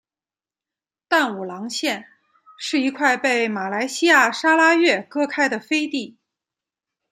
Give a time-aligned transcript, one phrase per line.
[1.07, 2.07] 淡武廊县
[2.57, 6.17] 是一块被马来西亚砂拉越割开的飞地。